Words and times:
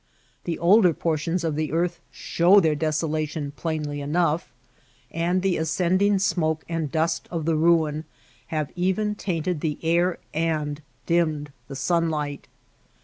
The 0.45 0.57
older 0.57 0.95
portions 0.95 1.43
of 1.43 1.55
the 1.55 1.71
earth 1.71 1.99
show 2.09 2.59
their 2.59 2.73
desolation 2.73 3.51
plainly 3.55 4.01
enough, 4.01 4.51
and 5.11 5.43
the 5.43 5.57
ascending 5.57 6.17
smoke 6.17 6.63
and 6.67 6.91
dust 6.91 7.27
of 7.29 7.45
the 7.45 7.55
ruin 7.55 8.05
have 8.47 8.71
even 8.75 9.13
tainted 9.13 9.61
the 9.61 9.77
air 9.83 10.17
and 10.33 10.81
dimmed 11.05 11.51
the 11.67 11.75
sunlight. 11.75 12.47